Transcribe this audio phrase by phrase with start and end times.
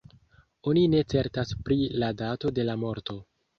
[0.71, 3.23] Oni ne certas pri la dato de la morto.